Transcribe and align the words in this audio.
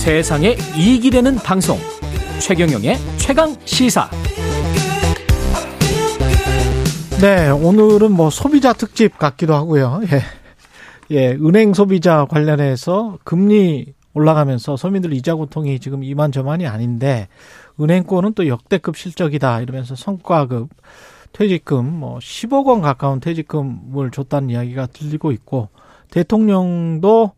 세상에 0.00 0.56
이익이 0.78 1.10
되는 1.10 1.36
방송 1.36 1.76
최경영의 2.40 2.96
최강 3.18 3.54
시사 3.66 4.08
네, 7.20 7.50
오늘은 7.50 8.10
뭐 8.10 8.30
소비자 8.30 8.72
특집 8.72 9.18
같기도 9.18 9.54
하고요. 9.54 10.00
예. 10.10 10.22
예, 11.10 11.32
은행 11.32 11.74
소비자 11.74 12.24
관련해서 12.24 13.18
금리 13.24 13.92
올라가면서 14.14 14.78
서민들 14.78 15.12
이자 15.12 15.34
고통이 15.34 15.78
지금 15.80 16.02
이만저만이 16.02 16.66
아닌데 16.66 17.28
은행권은 17.78 18.32
또 18.32 18.48
역대급 18.48 18.96
실적이다 18.96 19.60
이러면서 19.60 19.96
성과급 19.96 20.70
퇴직금 21.32 21.84
뭐 21.84 22.18
10억 22.20 22.64
원 22.64 22.80
가까운 22.80 23.20
퇴직금을 23.20 24.10
줬다는 24.12 24.48
이야기가 24.48 24.86
들리고 24.86 25.30
있고 25.32 25.68
대통령도 26.10 27.32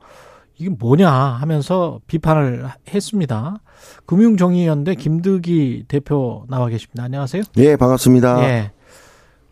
이게 0.59 0.71
뭐냐 0.71 1.11
하면서 1.11 2.01
비판을 2.07 2.69
했습니다. 2.89 3.61
금융정의연대 4.07 4.95
김득기 4.95 5.85
대표 5.89 6.45
나와 6.49 6.69
계십니다. 6.69 7.05
안녕하세요. 7.05 7.43
예, 7.57 7.77
반갑습니다. 7.77 8.43
예. 8.45 8.73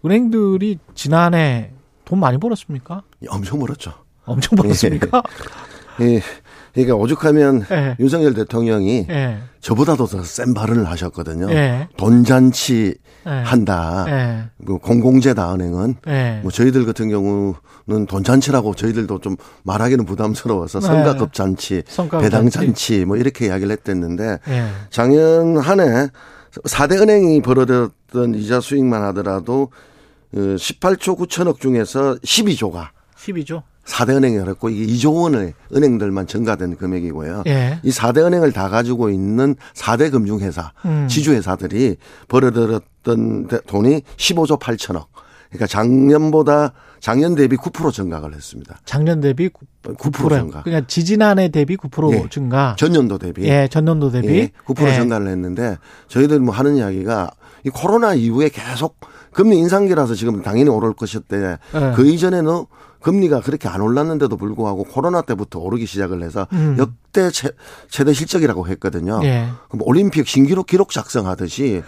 은행들이 0.05 0.79
지난해 0.95 1.73
돈 2.05 2.21
많이 2.21 2.39
벌었습니까? 2.39 3.03
엄청 3.29 3.59
벌었죠. 3.59 3.93
엄청 4.25 4.57
벌었습니까? 4.57 5.23
예. 6.01 6.21
그러니까 6.73 6.95
오죽하면 6.97 7.65
예. 7.71 7.97
윤석열 7.99 8.35
대통령이 8.35 9.07
예. 9.11 9.39
저보다도 9.61 10.07
더 10.07 10.23
센 10.25 10.55
발언을 10.55 10.85
하셨거든요. 10.89 11.51
예. 11.51 11.89
돈잔치 11.97 12.95
예. 13.27 13.31
한다. 13.31 14.05
예. 14.09 14.45
그 14.67 14.79
공공재다 14.79 15.55
은행은. 15.55 15.97
예. 16.09 16.41
뭐 16.43 16.51
저희들 16.51 16.87
같은 16.87 17.09
경우는 17.11 18.07
돈잔치라고 18.09 18.75
저희들도 18.75 19.19
좀 19.21 19.37
말하기는 19.65 20.05
부담스러워서 20.07 20.81
네. 20.81 20.87
성가급 20.87 21.33
잔치, 21.33 21.83
배당 22.21 22.49
잔치. 22.49 23.05
뭐 23.05 23.17
이렇게 23.17 23.47
이야기를 23.47 23.73
했댔는데 23.73 24.39
예. 24.49 24.67
작년 24.91 25.57
한 25.59 25.81
해 25.81 26.09
4대 26.65 27.01
은행이 27.01 27.43
벌어졌던 27.43 28.35
이자 28.35 28.61
수익만 28.61 29.03
하더라도 29.05 29.71
18조 30.35 31.17
9천억 31.19 31.61
중에서 31.61 32.17
12조가 32.25 32.89
12조. 33.17 33.63
4대 33.91 34.11
은행이 34.17 34.39
그랬고 34.39 34.69
이게 34.69 34.93
2조 34.95 35.15
원의 35.23 35.53
은행들만 35.75 36.27
증가된 36.27 36.77
금액이고요. 36.77 37.43
예. 37.49 37.81
이 37.83 37.91
4대 37.91 38.19
은행을 38.25 38.53
다 38.53 38.69
가지고 38.69 39.11
있는 39.11 39.57
4대 39.75 40.11
금융회사, 40.13 40.73
음. 40.85 41.07
지주회사들이 41.09 41.97
벌어들였던 42.29 43.49
데- 43.49 43.61
돈이 43.67 44.03
15조 44.17 44.59
8천억. 44.61 45.07
그러니까 45.49 45.67
작년보다 45.67 46.73
작년 47.01 47.35
대비 47.35 47.57
9% 47.57 47.93
증가를 47.93 48.35
했습니다. 48.35 48.79
작년 48.85 49.21
대비 49.21 49.49
9% 49.49 49.97
9%. 49.97 50.29
증가. 50.31 50.63
그러니까 50.63 50.87
지지난해 50.87 51.49
대비 51.49 51.77
9% 51.77 52.13
예. 52.15 52.29
증가. 52.31 52.77
전년도 52.79 53.19
대비. 53.19 53.45
예, 53.49 53.67
전년도 53.69 54.11
대비 54.13 54.29
예, 54.29 54.51
9% 54.67 54.87
예. 54.87 54.95
증가를 54.95 55.29
했는데 55.29 55.79
저희들 56.09 56.39
뭐 56.41 56.55
하는 56.55 56.77
이야기가 56.77 57.31
이 57.65 57.71
코로나 57.71 58.15
이후에 58.15 58.51
계속 58.51 58.99
금리 59.33 59.59
인상기라서 59.59 60.15
지금 60.15 60.43
당연히 60.43 60.69
오를 60.71 60.93
것이었대. 60.93 61.57
예. 61.75 61.93
그 61.97 62.07
이전에는 62.07 62.67
금리가 63.01 63.41
그렇게 63.41 63.69
안 63.69 63.81
올랐는데도 63.81 64.37
불구하고 64.37 64.85
코로나 64.85 65.23
때부터 65.23 65.59
오르기 65.59 65.87
시작을 65.87 66.23
해서 66.23 66.47
음. 66.53 66.77
역대 66.79 67.31
최, 67.31 67.51
최대 67.89 68.13
실적이라고 68.13 68.69
했거든요. 68.69 69.21
예. 69.25 69.49
그럼 69.69 69.83
올림픽 69.87 70.29
신기록 70.29 70.67
기록 70.67 70.91
작성하듯이 70.91 71.83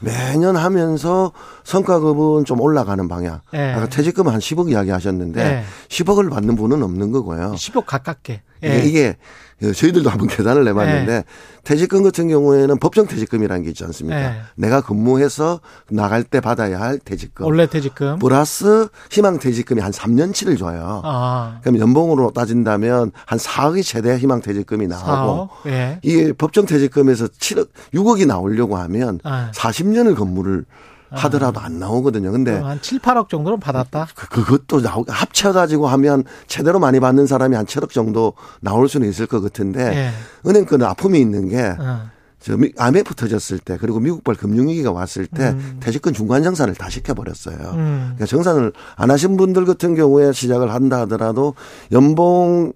매년 0.00 0.56
하면서 0.56 1.32
성과급은 1.64 2.44
좀 2.44 2.60
올라가는 2.60 3.06
방향. 3.08 3.40
예. 3.54 3.72
아까 3.72 3.88
퇴직금 3.88 4.28
한 4.28 4.38
10억 4.38 4.70
이야기 4.70 4.90
하셨는데 4.90 5.40
예. 5.40 5.64
10억을 5.88 6.30
받는 6.30 6.56
분은 6.56 6.82
없는 6.82 7.12
거고요. 7.12 7.52
10억 7.56 7.84
가깝게. 7.86 8.42
예. 8.64 8.82
이게 8.84 9.16
저희들도 9.60 10.08
한번 10.08 10.28
계산을 10.28 10.68
해봤는데 10.68 11.24
퇴직금 11.64 12.04
같은 12.04 12.28
경우에는 12.28 12.78
법정 12.78 13.06
퇴직금이라는 13.06 13.64
게 13.64 13.70
있지 13.70 13.84
않습니까? 13.84 14.16
네. 14.16 14.40
내가 14.54 14.80
근무해서 14.80 15.60
나갈 15.90 16.22
때 16.22 16.40
받아야 16.40 16.80
할 16.80 16.98
퇴직금. 16.98 17.44
원래 17.44 17.66
퇴직금. 17.66 18.18
플러스 18.20 18.88
희망 19.10 19.38
퇴직금이 19.38 19.80
한 19.80 19.90
3년치를 19.90 20.56
줘요. 20.58 21.02
아. 21.04 21.58
그럼 21.62 21.78
연봉으로 21.80 22.30
따진다면 22.30 23.10
한 23.26 23.38
4억이 23.38 23.82
최대 23.84 24.16
희망 24.16 24.40
퇴직금이 24.40 24.86
나오고 24.86 25.48
4억. 25.64 25.70
예. 25.70 25.98
이게 26.02 26.32
법정 26.32 26.64
퇴직금에서 26.64 27.26
7억, 27.26 27.68
6억이 27.94 28.26
나오려고 28.26 28.76
하면 28.76 29.18
아. 29.24 29.50
40년을 29.52 30.16
근무를 30.16 30.64
하더라도 31.10 31.60
안 31.60 31.78
나오거든요. 31.78 32.30
근데 32.32 32.52
한 32.58 32.80
7, 32.82 32.98
8억 32.98 33.28
정도는 33.28 33.60
받았다. 33.60 34.08
그, 34.14 34.28
그것도 34.28 34.82
나오, 34.82 35.04
합쳐 35.08 35.52
가지고 35.52 35.88
하면 35.88 36.24
최대로 36.46 36.78
많이 36.78 37.00
받는 37.00 37.26
사람이 37.26 37.56
한 37.56 37.66
7억 37.66 37.90
정도 37.90 38.34
나올 38.60 38.88
수는 38.88 39.08
있을 39.08 39.26
것 39.26 39.40
같은데 39.40 39.80
예. 39.96 40.10
은행권은 40.48 40.84
아픔이 40.86 41.18
있는 41.20 41.48
게 41.48 41.74
어. 41.78 42.10
저 42.40 42.56
미- 42.56 42.72
IMF 42.78 43.14
터졌을 43.14 43.58
때 43.58 43.76
그리고 43.80 43.98
미국발 44.00 44.34
금융위기가 44.36 44.92
왔을 44.92 45.26
때 45.26 45.48
음. 45.48 45.78
퇴직금 45.80 46.12
중간 46.12 46.42
정산을 46.42 46.74
다 46.74 46.88
시켜버렸어요. 46.88 47.56
음. 47.56 48.00
그러니까 48.16 48.26
정산을 48.26 48.72
안 48.96 49.10
하신 49.10 49.36
분들 49.36 49.64
같은 49.64 49.94
경우에 49.96 50.32
시작을 50.32 50.72
한다 50.72 51.00
하더라도 51.00 51.54
연봉 51.90 52.72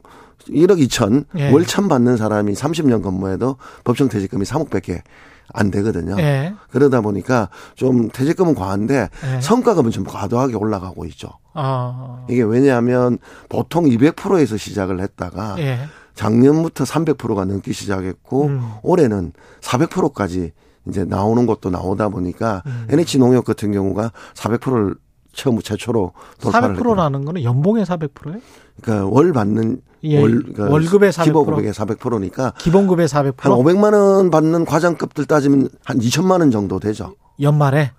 1억 0.49 0.85
2천 0.89 1.27
예. 1.39 1.51
월천 1.53 1.89
받는 1.89 2.17
사람이 2.17 2.55
30년 2.55 3.03
근무해도 3.03 3.57
법정 3.85 4.09
퇴직금이 4.09 4.45
3억밖에 4.45 5.03
안 5.53 5.71
되거든요. 5.71 6.17
예. 6.19 6.55
그러다 6.71 7.01
보니까 7.01 7.49
좀 7.75 8.11
퇴직금은 8.11 8.55
과한데 8.55 9.09
예. 9.37 9.41
성과금은 9.41 9.91
좀 9.91 10.05
과도하게 10.05 10.57
올라가고 10.57 11.05
있죠. 11.07 11.31
아. 11.55 12.25
이게 12.29 12.43
왜냐하면 12.43 13.19
보통 13.49 13.85
200%에서 13.85 14.57
시작을 14.57 15.01
했다가 15.01 15.57
예. 15.59 15.81
작년부터 16.15 16.85
300%가 16.85 17.45
넘기 17.45 17.73
시작했고 17.73 18.47
음. 18.47 18.71
올해는 18.83 19.33
400%까지 19.61 20.53
이제 20.89 21.05
나오는 21.05 21.47
것도 21.47 21.71
나오다 21.71 22.09
보니까 22.09 22.63
음. 22.67 22.87
NH 22.91 23.19
농협 23.19 23.45
같은 23.45 23.73
경우가 23.73 24.13
400%를 24.35 24.97
처음 25.33 25.61
최초로 25.61 26.13
돌파를 26.41 26.77
400%라는 26.77 27.25
거는 27.25 27.43
연봉의 27.43 27.85
400%예요? 27.85 28.41
그러니까 28.83 29.07
월 29.09 29.33
받는 29.33 29.81
예, 30.05 30.21
월 30.21 30.43
그러니까 30.43 30.69
월급의 30.69 31.13
400%? 31.13 31.25
기본급의 31.25 31.73
400%니까 31.73 32.53
기본급의 32.59 33.09
400%? 33.09 33.41
한 33.41 33.53
500만 33.53 33.95
원 33.95 34.31
받는 34.31 34.65
과장급들 34.65 35.27
따지면 35.27 35.69
한 35.85 35.99
2천만 35.99 36.41
원 36.41 36.51
정도 36.51 36.79
되죠. 36.79 37.15
연말에 37.41 37.93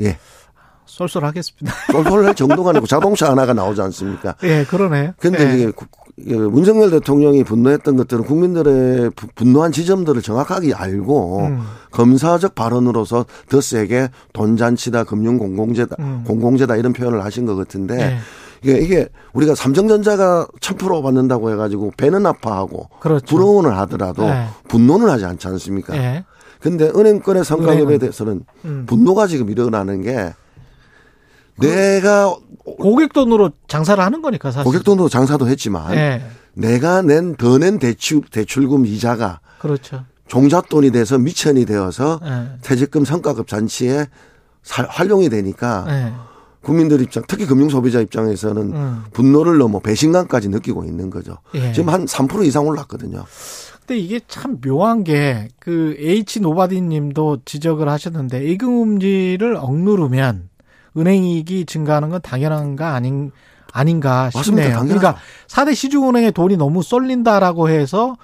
예. 0.00 0.18
쏠쏠하겠습니다. 0.86 1.72
쏠쏠할 1.92 2.34
정도가 2.34 2.70
아니고 2.70 2.86
자동차 2.86 3.30
하나가 3.30 3.54
나오지 3.54 3.80
않습니까? 3.82 4.34
예, 4.42 4.64
그러네. 4.64 5.14
근데 5.18 5.66
예. 5.66 5.72
그 6.16 6.34
문정열 6.34 6.90
대통령이 6.90 7.44
분노했던 7.44 7.96
것들은 7.96 8.24
국민들의 8.24 9.10
부- 9.16 9.28
분노한 9.34 9.72
지점들을 9.72 10.22
정확하게 10.22 10.74
알고 10.74 11.38
음. 11.46 11.62
검사적 11.90 12.54
발언으로서 12.54 13.26
더 13.48 13.60
세게 13.60 14.08
돈잔치다, 14.32 15.04
금융공공재다, 15.04 15.96
음. 15.98 16.24
공공재다 16.26 16.76
이런 16.76 16.92
표현을 16.92 17.24
하신 17.24 17.46
것 17.46 17.56
같은데 17.56 18.00
예. 18.00 18.18
이게, 18.62 18.78
이게 18.80 19.08
우리가 19.32 19.54
삼성전자가 19.54 20.46
1000% 20.60 21.02
받는다고 21.02 21.50
해가지고 21.52 21.92
배는 21.96 22.26
아파하고 22.26 22.88
그렇죠. 23.00 23.24
부러워는 23.26 23.70
하더라도 23.78 24.26
네. 24.28 24.46
분노는 24.68 25.08
하지 25.08 25.24
않지 25.24 25.46
않습니까? 25.48 25.96
예. 25.96 26.24
근데 26.60 26.90
은행권의 26.94 27.42
성과급에. 27.44 27.96
대해서는 27.96 28.42
음. 28.66 28.84
분노가 28.86 29.26
지금 29.26 29.48
일어나는 29.48 30.02
게 30.02 30.34
내가 31.58 32.34
고객 32.64 33.12
돈으로 33.12 33.50
장사를 33.68 34.02
하는 34.02 34.22
거니까 34.22 34.50
사실. 34.50 34.64
고객 34.64 34.84
돈으로 34.84 35.08
장사도 35.08 35.48
했지만 35.48 35.94
예. 35.94 36.22
내가 36.54 37.02
낸 37.02 37.36
더 37.36 37.58
낸 37.58 37.78
대출 37.78 38.22
대출금 38.30 38.86
이자가 38.86 39.40
그렇죠. 39.60 40.04
종잣돈이 40.28 40.90
돼서 40.92 41.18
미천이 41.18 41.64
되어서 41.66 42.20
예. 42.24 42.58
퇴직금 42.62 43.04
성과급 43.04 43.46
잔치에 43.48 44.06
살- 44.62 44.86
활용이 44.88 45.28
되니까 45.28 45.84
예. 45.88 46.12
국민들 46.62 47.00
입장 47.00 47.22
특히 47.26 47.46
금융 47.46 47.68
소비자 47.70 48.00
입장에서는 48.00 48.62
음. 48.74 49.02
분노를 49.12 49.56
넘어 49.58 49.80
배신감까지 49.80 50.50
느끼고 50.50 50.84
있는 50.84 51.08
거죠. 51.08 51.38
예. 51.54 51.72
지금 51.72 51.88
한 51.88 52.04
3% 52.04 52.44
이상 52.46 52.66
올랐거든요. 52.66 53.24
근데 53.86 53.98
이게 53.98 54.20
참 54.28 54.60
묘한 54.60 55.02
게 55.02 55.48
그 55.58 55.96
H 55.98 56.40
Nobody 56.40 56.80
님도 56.82 57.38
지적을 57.46 57.88
하셨는데 57.88 58.44
예금금리를 58.48 59.56
억누르면 59.56 60.49
은행 60.96 61.24
이익이 61.24 61.66
증가하는 61.66 62.08
건 62.10 62.20
당연한가 62.22 62.94
아닌 62.94 63.30
아닌가 63.72 64.30
맞습니다. 64.34 64.42
싶네요. 64.44 64.68
당연하죠. 64.78 64.98
그러니까 64.98 65.20
4대 65.46 65.74
시중은행에 65.74 66.32
돈이 66.32 66.56
너무 66.56 66.82
쏠린다라고 66.82 67.68
해서 67.68 68.16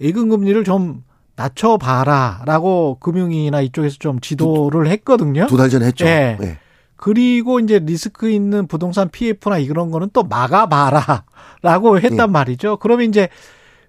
예금 0.00 0.28
금리를 0.30 0.64
좀 0.64 1.04
낮춰봐라라고 1.36 2.98
금융위나 3.00 3.60
이쪽에서 3.60 3.96
좀 3.98 4.20
지도를 4.20 4.86
했거든요. 4.88 5.46
두 5.46 5.56
달 5.56 5.68
전에 5.68 5.86
했죠. 5.86 6.06
예. 6.06 6.38
예. 6.42 6.58
그리고 6.96 7.60
이제 7.60 7.78
리스크 7.80 8.30
있는 8.30 8.66
부동산 8.66 9.10
PF나 9.10 9.58
이런 9.58 9.90
거는 9.90 10.10
또 10.12 10.22
막아봐라라고 10.22 11.98
했단 12.00 12.18
예. 12.20 12.26
말이죠. 12.26 12.78
그러면 12.78 13.08
이제 13.08 13.28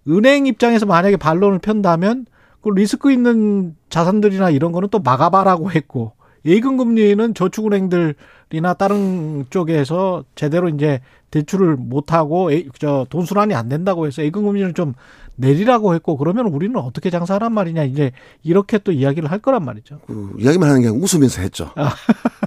은행 0.07 0.47
입장에서 0.47 0.85
만약에 0.85 1.17
반론을 1.17 1.59
편다면 1.59 2.25
그 2.61 2.69
리스크 2.69 3.11
있는 3.11 3.75
자산들이나 3.89 4.49
이런 4.49 4.71
거는 4.71 4.89
또 4.89 4.99
막아봐라고 4.99 5.71
했고 5.71 6.13
예금 6.45 6.77
금리는 6.77 7.33
저축은행들이나 7.33 8.73
다른 8.77 9.45
쪽에서 9.49 10.23
제대로 10.35 10.69
이제 10.69 11.01
대출을 11.31 11.75
못 11.75 12.13
하고 12.13 12.49
저 12.79 13.05
돈 13.09 13.25
순환이 13.25 13.53
안 13.53 13.67
된다고 13.67 14.05
해서 14.07 14.23
예금 14.23 14.45
금리는 14.45 14.73
좀 14.73 14.93
내리라고 15.37 15.93
했고 15.95 16.15
그러면 16.17 16.45
우리는 16.47 16.75
어떻게 16.77 17.09
장사하란 17.09 17.51
말이냐 17.53 17.83
이제 17.83 18.11
이렇게 18.43 18.77
또 18.77 18.91
이야기를 18.91 19.29
할 19.29 19.39
거란 19.39 19.65
말이죠. 19.65 19.99
그 20.07 20.33
이야기만 20.39 20.69
하는 20.69 20.81
게 20.81 20.87
웃으면서 20.87 21.41
했죠. 21.41 21.71
아. 21.75 21.93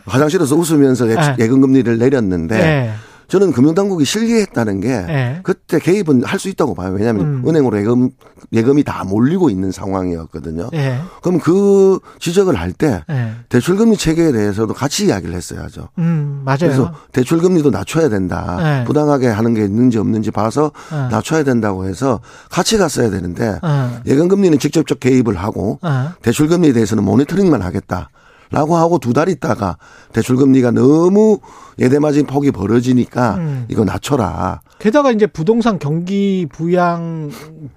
화장실에서 0.07 0.57
웃으면서 0.57 1.05
네. 1.05 1.17
예금 1.39 1.61
금리를 1.61 1.99
내렸는데 1.99 2.57
네. 2.57 2.91
저는 3.29 3.53
금융당국이 3.53 4.05
실리했다는 4.05 4.81
게 4.81 4.89
네. 4.89 5.41
그때 5.43 5.79
개입은 5.79 6.25
할 6.25 6.39
수 6.39 6.49
있다고 6.49 6.75
봐요. 6.75 6.93
왜냐하면 6.97 7.27
음. 7.27 7.43
은행으로 7.49 7.79
예금 7.81 8.11
예금이 8.53 8.85
다 8.85 9.03
몰리고 9.05 9.51
있는 9.51 9.73
상황이었거든요. 9.73 10.69
네. 10.71 11.01
그럼 11.21 11.41
그 11.41 11.99
지적을 12.21 12.55
할때 12.55 13.03
네. 13.09 13.33
대출금리 13.49 13.97
체계에 13.97 14.31
대해서도 14.31 14.73
같이 14.73 15.07
이야기를 15.07 15.35
했어야죠. 15.35 15.89
음 15.99 16.43
맞아요. 16.45 16.59
그래서 16.61 16.95
대출금리도 17.13 17.71
낮춰야 17.71 18.09
된다. 18.09 18.57
네. 18.63 18.85
부당하게 18.85 19.27
하는 19.27 19.53
게 19.53 19.65
있는지 19.65 19.99
없는지 19.99 20.31
봐서 20.31 20.71
네. 20.93 21.09
낮춰야 21.11 21.43
된다고 21.43 21.87
해서 21.87 22.21
같이 22.51 22.79
갔어야 22.79 23.11
되는데 23.11 23.59
어. 23.63 24.01
예금금리는 24.07 24.59
직접적 24.61 25.01
개입을 25.01 25.35
하고 25.37 25.81
어. 25.83 26.13
대출금리에 26.23 26.73
대해서는 26.73 27.03
모니터링만 27.05 27.63
하겠다. 27.63 28.11
라고 28.51 28.77
하고 28.77 28.99
두 28.99 29.13
달 29.13 29.29
있다가 29.29 29.77
대출금리가 30.13 30.71
너무 30.71 31.39
예대마진 31.79 32.25
폭이 32.27 32.51
벌어지니까 32.51 33.35
음. 33.37 33.67
이거 33.69 33.85
낮춰라. 33.85 34.61
게다가 34.79 35.11
이제 35.13 35.27
부동산 35.27 35.79
경기 35.79 36.47
부양 36.51 37.31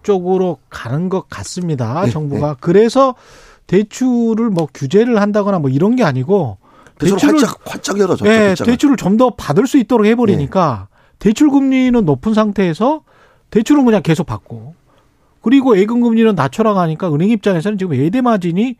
쪽으로 0.03 0.59
가는 0.69 1.09
것 1.09 1.27
같습니다. 1.29 2.03
네, 2.05 2.11
정부가 2.11 2.55
그래서 2.59 3.15
대출을 3.67 4.49
뭐 4.49 4.67
규제를 4.73 5.21
한다거나 5.21 5.59
뭐 5.59 5.69
이런 5.69 5.95
게 5.95 6.03
아니고 6.03 6.57
대출을 6.99 7.33
활짝 7.35 7.59
활짝 7.65 7.99
열어줬죠. 7.99 8.29
네, 8.29 8.49
빗장을. 8.49 8.71
대출을 8.71 8.97
좀 8.97 9.17
더 9.17 9.31
받을 9.31 9.67
수 9.67 9.77
있도록 9.77 10.05
해버리니까 10.07 10.87
대출 11.19 11.49
금리는 11.49 12.03
높은 12.05 12.33
상태에서 12.33 13.01
대출은 13.49 13.83
그냥 13.85 14.01
계속 14.03 14.25
받고 14.25 14.75
그리고 15.41 15.77
예금 15.77 16.01
금리는 16.01 16.33
낮춰라 16.35 16.75
하니까 16.79 17.13
은행 17.13 17.29
입장에서는 17.29 17.77
지금 17.77 17.95
예대 17.97 18.21
마진이 18.21 18.75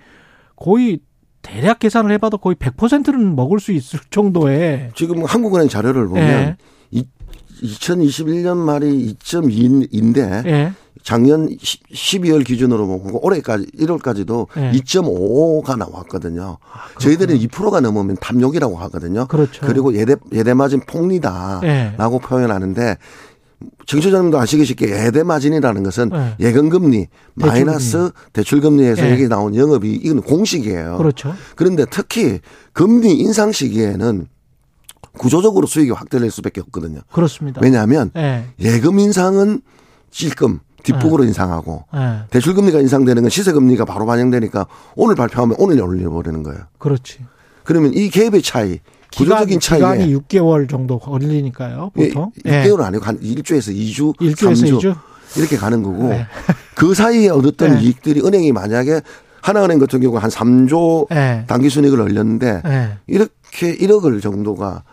거의 0.55 0.99
대략 1.41 1.79
계산을 1.79 2.11
해봐도 2.13 2.38
거의 2.38 2.55
100%는 2.55 3.35
먹을 3.35 3.59
수 3.59 3.71
있을 3.71 3.99
정도의 4.09 4.91
지금 4.95 5.23
한국은행 5.23 5.67
자료를 5.69 6.07
보면 6.07 6.23
예. 6.23 6.57
이 6.91 7.05
2021년 7.63 8.57
말이 8.57 9.15
2.2인데 9.15 10.45
예. 10.45 10.73
작년 11.03 11.49
12월 11.49 12.45
기준으로 12.45 12.88
보고 12.88 13.25
올해까지 13.25 13.65
1월까지도 13.77 14.47
예. 14.57 14.71
2.5가 14.71 15.77
나왔거든요. 15.77 16.57
저희들은 16.99 17.38
2%가 17.38 17.79
넘으면 17.81 18.17
탐욕이라고 18.19 18.77
하거든요. 18.77 19.27
그렇죠. 19.27 19.65
그리고 19.65 19.95
예대 19.95 20.15
예대 20.31 20.53
마진 20.53 20.79
폭리다라고 20.81 21.65
예. 21.65 22.27
표현하는데 22.27 22.97
정치자님도 23.86 24.40
아시기 24.40 24.66
쉽게 24.66 25.06
예대 25.06 25.24
마진이라는 25.24 25.84
것은 25.84 26.12
예. 26.13 26.36
예금금리 26.40 27.08
마이너스 27.34 28.12
대출금리에서 28.34 29.06
예. 29.06 29.12
여기 29.12 29.28
나온 29.28 29.56
영업이 29.56 29.92
이건 29.92 30.22
공식이에요. 30.22 30.98
그렇죠. 30.98 31.34
그런데 31.56 31.86
특히 31.90 32.40
금리 32.74 33.13
인상 33.19 33.52
시기에는 33.52 34.28
구조적으로 35.18 35.68
수익이 35.68 35.92
확대될 35.92 36.31
수밖에 36.31 36.62
없거든요. 36.62 37.02
그렇습니다. 37.12 37.60
왜냐하면 37.62 38.12
예. 38.16 38.46
예금 38.60 39.00
인상은 39.00 39.62
찔끔 40.10 40.60
뒷북으로 40.84 41.24
인상하고 41.25 41.86
예. 41.96 42.24
대출금리가 42.30 42.80
인상되는 42.80 43.24
건 43.24 43.30
시세금리가 43.30 43.86
바로 43.86 44.06
반영되니까 44.06 44.68
오늘 44.96 45.16
발표하면 45.16 45.56
오늘 45.60 45.81
올려버리는 45.81 46.42
거예요. 46.44 46.62
그렇지. 46.78 47.19
그러면 47.63 47.94
이 47.94 48.10
갭의 48.10 48.44
차이, 48.44 48.80
구조적인 49.16 49.60
차이에 49.60 49.80
기간이 49.80 50.16
6개월 50.16 50.69
정도 50.69 50.98
걸리니까요. 51.00 51.92
보통. 51.94 52.31
예, 52.46 52.63
6개월은 52.63 52.81
아니고 52.81 53.06
한 53.06 53.19
1주에서 53.19 53.75
2주, 53.75 54.18
1주에서 54.18 54.54
3주 54.54 54.80
2주. 54.80 54.96
이렇게 55.38 55.58
가는 55.58 55.81
거고 55.81 56.10
네. 56.10 56.25
그 56.75 56.94
사이에 56.94 57.30
얻었던 57.30 57.75
네. 57.75 57.81
이익들이 57.81 58.22
은행이 58.22 58.52
만약에 58.52 59.02
하나은행 59.42 59.80
같은 59.80 60.02
경우 60.02 60.18
한 60.18 60.30
3조 60.30 61.08
예. 61.16 61.46
당기 61.48 61.69
순이익을 61.69 62.00
올렸는데 62.00 62.62
예. 62.66 62.90
이렇게 63.08 63.75
1억을 63.78 64.22
정도가 64.22 64.84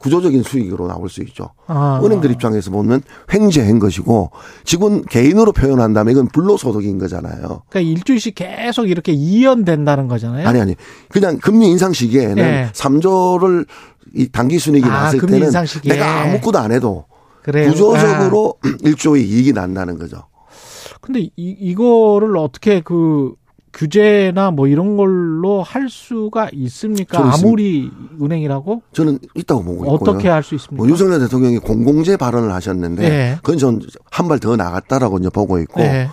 구조적인 0.00 0.42
수익으로 0.42 0.88
나올 0.88 1.08
수 1.08 1.22
있죠. 1.22 1.50
아. 1.66 2.00
은행들 2.02 2.30
입장에서 2.32 2.70
보면 2.70 3.02
횡재한 3.32 3.78
것이고 3.78 4.30
직원 4.64 5.04
개인으로 5.04 5.52
표현한다면 5.52 6.12
이건 6.12 6.28
불로소득인 6.28 6.98
거잖아요. 6.98 7.62
그러니까 7.68 7.80
일주일씩 7.80 8.34
계속 8.34 8.88
이렇게 8.88 9.12
이연된다는 9.12 10.08
거잖아요. 10.08 10.48
아니 10.48 10.60
아니 10.60 10.74
그냥 11.10 11.38
금리 11.38 11.68
인상 11.68 11.92
시기에는 11.92 12.34
네. 12.36 12.70
3조를 12.72 13.66
이 14.14 14.28
단기 14.28 14.58
순이익이 14.58 14.88
아, 14.88 14.90
났을 14.90 15.18
금리 15.18 15.32
때는 15.32 15.46
인상 15.48 15.66
시기에. 15.66 15.92
내가 15.92 16.22
아무것도 16.22 16.58
안 16.58 16.72
해도 16.72 17.04
그래요. 17.42 17.70
구조적으로 17.70 18.54
1조의 18.82 19.20
이익이 19.20 19.52
난다는 19.52 19.98
거죠. 19.98 20.16
아, 20.16 20.96
근데 21.02 21.20
이, 21.20 21.30
이거를 21.36 22.38
어떻게 22.38 22.80
그 22.80 23.34
규제나 23.72 24.50
뭐 24.50 24.66
이런 24.66 24.96
걸로 24.96 25.62
할 25.62 25.88
수가 25.88 26.48
있습니까? 26.52 27.32
아무리 27.34 27.90
은행이라고 28.20 28.82
저는 28.92 29.18
있다고 29.34 29.62
보고 29.62 29.84
있고요. 29.84 29.90
어떻게 29.94 30.28
할 30.28 30.42
수 30.42 30.54
있습니까? 30.56 30.76
뭐 30.82 30.88
윤석열 30.88 31.20
대통령이 31.20 31.58
공공재 31.58 32.16
발언을 32.16 32.52
하셨는데 32.52 33.08
네. 33.08 33.36
그건 33.42 33.58
전 33.58 33.80
한 34.10 34.28
발 34.28 34.38
더 34.40 34.56
나갔다라고 34.56 35.18
이제 35.18 35.28
보고 35.30 35.58
있고 35.60 35.80
네. 35.80 36.08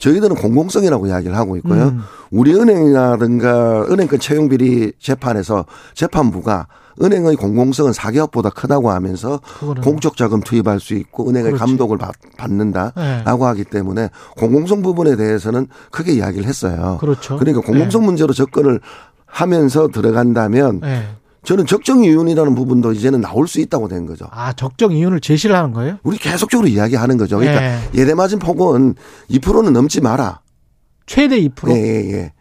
저희들은 0.00 0.34
공공성이라고 0.36 1.06
이야기를 1.06 1.36
하고 1.36 1.56
있고요. 1.58 1.88
음. 1.88 2.00
우리 2.30 2.54
은행이라든가 2.54 3.86
은행권 3.90 4.18
채용비리 4.18 4.94
재판에서 4.98 5.66
재판부가 5.94 6.66
은행의 7.02 7.36
공공성은 7.36 7.92
사기업보다 7.92 8.50
크다고 8.50 8.90
하면서 8.90 9.40
공적 9.82 10.16
자금 10.16 10.40
투입할 10.40 10.80
수 10.80 10.94
있고 10.94 11.28
은행의 11.28 11.52
그렇지. 11.52 11.60
감독을 11.64 11.98
받, 11.98 12.14
받는다라고 12.36 13.44
네. 13.44 13.44
하기 13.44 13.64
때문에 13.64 14.10
공공성 14.36 14.82
부분에 14.82 15.16
대해서는 15.16 15.68
크게 15.90 16.12
이야기를 16.12 16.46
했어요. 16.46 16.98
그렇죠. 17.00 17.38
그러니까 17.38 17.62
공공성 17.62 18.04
문제로 18.04 18.32
접근을 18.32 18.80
하면서 19.26 19.88
들어간다면 19.88 20.80
네. 20.80 21.04
저는 21.42 21.66
적정 21.66 22.04
이윤이라는 22.04 22.54
부분도 22.54 22.92
이제는 22.92 23.20
나올 23.20 23.48
수 23.48 23.60
있다고 23.60 23.88
된 23.88 24.06
거죠. 24.06 24.26
아 24.30 24.52
적정 24.52 24.92
이윤을 24.92 25.20
제시를 25.20 25.56
하는 25.56 25.72
거예요? 25.72 25.98
우리 26.02 26.18
계속적으로 26.18 26.68
이야기하는 26.68 27.16
거죠. 27.16 27.38
그러니까 27.38 27.60
네. 27.60 27.78
예대 27.94 28.14
맞은 28.14 28.38
폭은 28.38 28.94
2%는 29.30 29.72
넘지 29.72 30.00
마라. 30.00 30.40
최대 31.06 31.40
2%. 31.40 31.70
예, 31.70 31.74
예, 31.74 32.12
예. 32.12 32.32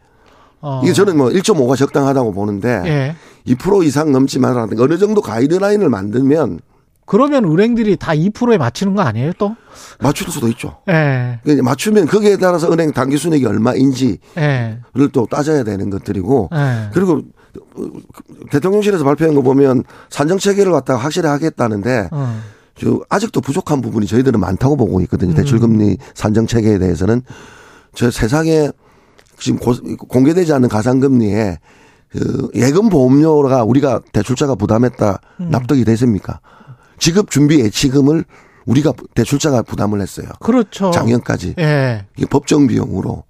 어. 0.62 0.82
이게 0.84 0.94
저는 0.94 1.18
뭐 1.18 1.30
1.5가 1.30 1.78
적당하다고 1.78 2.34
보는데 2.34 2.82
예. 2.86 3.16
2% 3.54 3.86
이상 3.86 4.12
넘지 4.12 4.40
마라. 4.40 4.68
어느 4.78 4.98
정도 4.98 5.22
가이드라인을 5.22 5.90
만들면 5.90 6.60
그러면 7.06 7.46
은행들이 7.46 7.96
다 7.96 8.12
2%에 8.12 8.60
맞추는 8.60 8.94
거 8.94 9.02
아니에요, 9.02 9.32
또? 9.40 9.56
맞출 10.00 10.30
수도 10.30 10.48
있죠. 10.50 10.78
예. 10.90 11.40
그러니까 11.42 11.64
맞추면 11.64 12.06
거기에 12.06 12.38
따라서 12.38 12.72
은행 12.72 12.92
단기 12.92 13.18
순이익이 13.18 13.48
얼마인지를 13.48 14.18
예. 14.38 14.78
또 15.12 15.26
따져야 15.26 15.64
되는 15.64 15.90
것들이고 15.90 16.50
예. 16.54 16.90
그리고 16.94 17.24
대통령실에서 18.52 19.04
발표한 19.04 19.36
거 19.36 19.42
보면 19.42 19.84
산정 20.10 20.38
체계를 20.38 20.72
갖다가 20.72 21.00
확실히 21.00 21.28
하겠다는데 21.30 22.10
어. 22.12 22.40
저 22.76 23.02
아직도 23.10 23.42
부족한 23.42 23.82
부분이 23.82 24.08
저희들은 24.08 24.40
많다고 24.40 24.76
보고 24.78 24.98
음. 24.98 25.02
있거든요. 25.04 25.34
대출금리 25.34 25.98
산정 26.14 26.48
체계에 26.48 26.80
대해서는 26.80 27.22
저 27.94 28.10
세상에 28.10 28.70
지금 29.38 29.60
고- 29.60 29.76
공개되지 30.08 30.54
않는 30.54 30.70
가상금리에 30.70 31.58
그 32.10 32.50
예금 32.56 32.90
보험료가 32.90 33.64
우리가 33.64 34.02
대출자가 34.14 34.56
부담했다 34.56 35.20
음. 35.42 35.50
납득이 35.50 35.84
되십니까? 35.86 36.40
지급 36.98 37.30
준비 37.30 37.60
예치금을 37.60 38.26
우리가 38.66 38.94
대출자가 39.16 39.62
부담을 39.64 40.02
했어요. 40.02 40.28
그렇죠. 40.40 40.92
작년까지 40.92 41.56
예. 41.60 42.06
법정 42.30 42.68
비용으로 42.68 43.24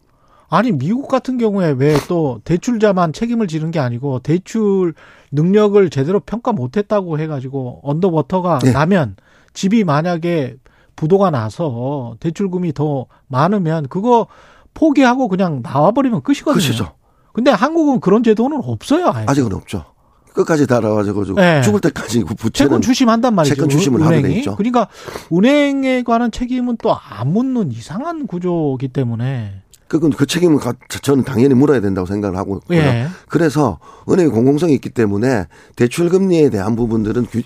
아니 0.50 0.72
미국 0.72 1.08
같은 1.08 1.38
경우에 1.38 1.76
왜 1.78 1.96
또 2.08 2.40
대출자만 2.44 3.14
책임을 3.14 3.48
지는 3.48 3.70
게 3.72 3.80
아니고 3.80 4.20
대출 4.20 4.94
능력을 5.32 5.90
제대로 5.92 6.20
평가 6.20 6.52
못했다고 6.54 7.20
해가지고 7.20 7.82
언더워터가 7.84 8.60
네. 8.60 8.72
나면 8.72 9.16
집이 9.54 9.84
만약에 9.84 10.56
부도가 10.96 11.30
나서 11.30 12.16
대출금이 12.20 12.74
더 12.74 13.06
많으면 13.28 13.88
그거 13.90 14.28
포기하고 14.74 15.28
그냥 15.28 15.62
나와버리면 15.62 16.24
끝이거든요. 16.24 16.54
끝이죠. 16.64 16.92
근데 17.34 17.52
한국은 17.52 18.00
그런 18.00 18.24
제도는 18.24 18.60
없어요. 18.64 19.12
아예. 19.14 19.26
아직은 19.28 19.54
없죠. 19.54 19.86
끝까지 20.34 20.66
달아가지고 20.68 21.36
네. 21.36 21.62
죽을 21.62 21.80
때까지 21.82 22.22
그 22.24 22.34
부채는 22.34 22.52
채권 22.70 22.82
추심한단 22.82 23.36
말이죠. 23.36 23.56
채권 23.56 23.70
추심을 23.70 24.02
하게 24.04 24.16
돼 24.16 24.20
은행이. 24.22 24.38
있죠. 24.40 24.56
그러니까 24.56 24.88
은행에 25.34 26.04
관한 26.04 26.32
책임은 26.32 26.78
또 26.82 26.94
안 26.94 27.32
묻는 27.34 27.72
이상한 27.72 28.26
구조이기 28.28 28.88
때문에 28.90 29.59
그건 29.90 30.12
그 30.12 30.26
책임은 30.26 30.58
가- 30.60 30.74
저는 31.02 31.24
당연히 31.26 31.56
물어야 31.56 31.82
된다고 31.82 32.06
생각을 32.08 32.38
하고 32.38 32.58
있고요. 32.60 32.78
예. 32.80 33.08
그래서 33.28 33.80
은행의 34.08 34.32
공공성이 34.32 34.74
있기 34.76 34.90
때문에 34.92 35.48
대출 35.76 36.10
금리에 36.10 36.50
대한 36.50 36.76
부분들은 36.78 37.26
규- 37.26 37.42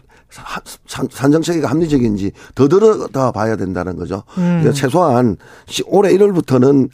산- 0.88 1.07
산정 1.09 1.41
체계가 1.41 1.69
합리적인지 1.69 2.31
더 2.53 2.67
들어다 2.67 3.31
봐야 3.31 3.55
된다는 3.55 3.95
거죠. 3.95 4.23
음. 4.38 4.59
그러니까 4.62 4.73
최소한 4.73 5.38
시- 5.67 5.83
올해 5.88 6.12
1월부터는 6.13 6.89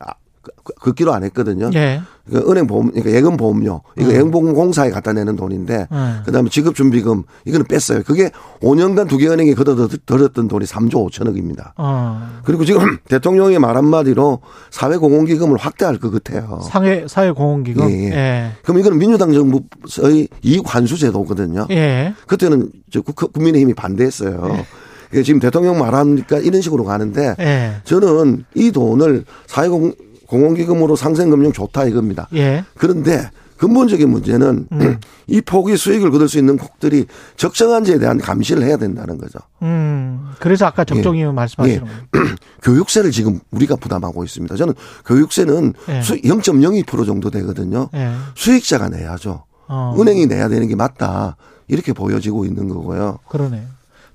긋기로 0.82 1.14
안 1.14 1.24
했거든요. 1.24 1.70
예. 1.74 2.02
그 2.30 2.50
은행 2.52 2.68
보험, 2.68 2.92
그러니까 2.92 3.12
예금 3.12 3.36
보험료, 3.38 3.82
이거 3.98 4.10
음. 4.10 4.16
예금보험공사에 4.16 4.90
갖다 4.92 5.14
내는 5.14 5.36
돈인데, 5.36 5.88
음. 5.92 6.22
그 6.26 6.32
다음에 6.32 6.50
지급준비금, 6.50 7.24
이거는 7.46 7.66
뺐어요. 7.68 8.04
그게 8.06 8.32
5년간 8.62 9.08
두 9.10 9.18
개 9.18 9.28
은행에 9.28 9.54
걷어들었던 9.54 10.48
돈이 10.48 10.66
3조 10.66 11.10
5천억입니다. 11.10 11.72
어. 11.78 12.22
그리고 12.44 12.64
지금 12.66 12.98
대통령의 13.10 13.60
말 13.60 13.76
한마디로 13.76 14.40
사회공헌기금을 14.72 15.58
확대할 15.58 15.98
것 16.00 16.12
같아요. 16.12 16.60
사회 16.64 17.06
사회 17.08 17.32
공헌기금. 17.32 17.90
예, 17.90 17.94
예. 17.94 18.12
예. 18.14 18.52
그럼 18.64 18.80
이거는 18.80 18.98
민주당 18.98 19.34
정부의 19.34 20.28
이익 20.44 20.64
환수 20.66 20.98
제도거든요. 20.98 21.68
예. 21.72 22.14
그때는 22.28 22.70
저 22.92 23.02
국- 23.02 23.34
국민의힘이 23.34 23.74
반대했어요. 23.74 24.66
그게 25.10 25.24
지금 25.24 25.40
대통령 25.40 25.80
말하니까 25.80 26.38
이런 26.38 26.62
식으로 26.62 26.84
가는데 26.84 27.36
예. 27.40 27.72
저는 27.84 28.46
이 28.54 28.72
돈을 28.72 29.26
사회공 29.48 29.94
공헌기금으로 30.30 30.96
상생금융 30.96 31.52
좋다 31.52 31.86
이겁니다. 31.86 32.28
예. 32.34 32.64
그런데 32.78 33.30
근본적인 33.58 34.10
문제는 34.10 34.68
이 35.28 35.42
폭의 35.42 35.76
수익을 35.76 36.12
거둘 36.12 36.30
수 36.30 36.38
있는 36.38 36.58
곡들이 36.58 37.06
적정한지에 37.36 38.00
대한 38.00 38.18
감시를 38.18 38.64
해야 38.64 38.78
된다는 38.78 39.18
거죠. 39.18 39.40
음. 39.64 40.30
그래서 40.40 40.66
아까 40.66 40.86
적정이면 40.86 41.36
말씀하시는 41.36 41.84
거예요. 41.84 41.98
교육세를 42.64 43.12
지금 43.12 43.40
우리가 43.52 43.76
부담하고 43.76 44.24
있습니다. 44.24 44.56
저는 44.56 44.74
교육세는 45.06 45.74
예. 45.90 46.00
수0.02% 46.00 47.06
정도 47.06 47.30
되거든요. 47.32 47.90
예. 47.96 48.12
수익자가 48.36 48.90
내야죠. 48.90 49.44
어. 49.68 49.96
은행이 50.00 50.28
내야 50.28 50.48
되는 50.48 50.68
게 50.68 50.76
맞다. 50.76 51.36
이렇게 51.68 51.92
보여지고 51.92 52.46
있는 52.46 52.70
거고요. 52.70 53.20
그러네. 53.28 53.64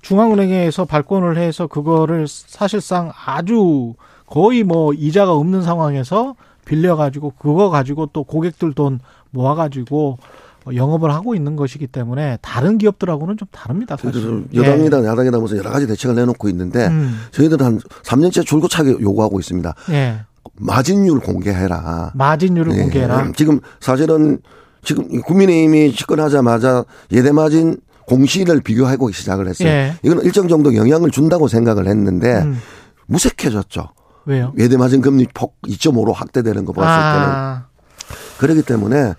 중앙은행에서 0.01 0.85
발권을 0.85 1.37
해서 1.37 1.67
그거를 1.67 2.27
사실상 2.27 3.11
아주 3.25 3.93
거의 4.27 4.63
뭐 4.63 4.93
이자가 4.93 5.33
없는 5.33 5.61
상황에서 5.61 6.35
빌려가지고 6.65 7.33
그거 7.37 7.69
가지고 7.69 8.07
또 8.07 8.23
고객들 8.23 8.73
돈 8.73 8.99
모아가지고 9.31 10.17
영업을 10.73 11.13
하고 11.13 11.35
있는 11.35 11.55
것이기 11.55 11.87
때문에 11.87 12.39
다른 12.41 12.77
기업들하고는 12.77 13.37
좀 13.37 13.47
다릅니다. 13.51 13.95
사실. 13.97 14.11
그래서 14.11 14.43
여당이다 14.53 15.05
야당이다 15.05 15.37
무슨 15.37 15.57
여러 15.57 15.69
가지 15.69 15.85
대책을 15.85 16.15
내놓고 16.15 16.49
있는데 16.49 16.83
예. 16.83 16.87
음. 16.87 17.19
저희들은 17.31 17.65
한 17.65 17.79
3년째 18.03 18.45
줄고차게 18.45 18.97
요구하고 18.99 19.39
있습니다. 19.39 19.75
예. 19.91 20.21
마진율 20.57 21.19
공개해라. 21.19 22.11
마진율을 22.15 22.73
네. 22.73 22.81
공개해라. 22.83 23.31
지금 23.35 23.59
사실은 23.79 24.39
지금 24.83 25.21
국민의힘이 25.21 25.93
집권하자마자 25.93 26.85
예대 27.11 27.31
마진 27.31 27.77
공시를 28.07 28.61
비교하고 28.61 29.11
시작을 29.11 29.47
했어요. 29.47 29.67
예. 29.67 29.93
이건 30.03 30.21
일정 30.21 30.47
정도 30.47 30.75
영향을 30.75 31.11
준다고 31.11 31.47
생각을 31.47 31.87
했는데 31.87 32.41
음. 32.41 32.59
무색해졌죠. 33.07 33.89
왜요? 34.25 34.53
예대마진 34.57 35.01
금리 35.01 35.27
폭 35.33 35.55
2.5로 35.67 36.13
확대되는 36.13 36.65
거 36.65 36.73
봤을 36.73 36.89
때는 37.19 37.35
아, 37.35 37.65
그렇기 38.37 38.61
때문에 38.63 39.13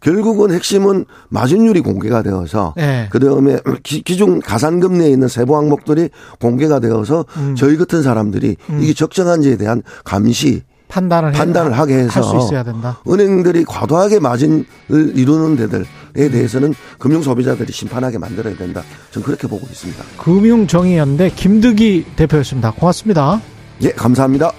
결국은 0.00 0.50
핵심은 0.52 1.04
마진율이 1.28 1.80
공개가 1.82 2.22
되어서 2.22 2.74
예. 2.78 3.08
그다음에 3.10 3.58
기, 3.82 4.02
기존 4.02 4.40
가산금리에 4.40 5.10
있는 5.10 5.28
세부 5.28 5.56
항목들이 5.56 6.08
공개가 6.40 6.80
되어서 6.80 7.26
음. 7.36 7.54
저희 7.56 7.76
같은 7.76 8.02
사람들이 8.02 8.56
이게 8.80 8.94
적정한지에 8.94 9.56
대한 9.58 9.82
감시 10.04 10.62
판단을 10.88 11.34
해- 11.34 11.38
판단을 11.38 11.78
하게 11.78 11.94
해서 11.98 12.20
할수 12.20 12.36
있어야 12.46 12.62
된다. 12.64 12.98
은행들이 13.06 13.64
과도하게 13.64 14.18
마진을 14.20 14.64
이루는 14.90 15.56
데들에 15.56 15.84
대해서는 16.30 16.74
금융 16.98 17.22
소비자들이 17.22 17.70
심판하게 17.72 18.18
만들어야 18.18 18.56
된다. 18.56 18.82
저는 19.12 19.24
그렇게 19.26 19.46
보고 19.46 19.64
있습니다. 19.70 20.02
금융정의연대 20.18 21.30
김득희 21.36 22.06
대표였습니다. 22.16 22.72
고맙습니다. 22.72 23.40
예, 23.82 23.90
감사합니다. 23.92 24.52